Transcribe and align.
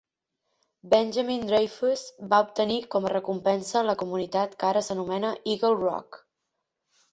Benjamin 0.93 1.45
Dreyfus 1.51 2.05
va 2.31 2.39
obtenir 2.47 2.79
com 2.97 3.05
a 3.07 3.13
recompensa 3.15 3.85
la 3.91 3.97
comunitat 4.05 4.59
que 4.65 4.69
ara 4.73 4.85
s'anomena 4.89 5.33
Eagle 5.55 5.73
Rock. 5.87 6.23